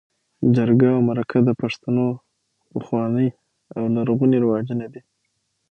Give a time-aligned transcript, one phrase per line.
[0.55, 2.05] جرګه او مرکه د پښتنو
[2.71, 3.27] پخواني
[3.77, 5.01] او لرغوني رواجونه دي.